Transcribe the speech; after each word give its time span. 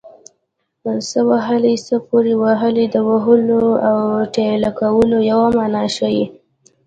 څه 1.09 1.19
وهلی 1.29 1.75
څه 1.87 1.95
پورې 2.07 2.33
وهلی 2.43 2.85
د 2.89 2.97
وهلو 3.09 3.63
او 3.89 3.97
ټېله 4.35 4.69
کولو 4.79 5.17
یوه 5.31 5.47
مانا 5.57 5.83
ښيي 5.95 6.25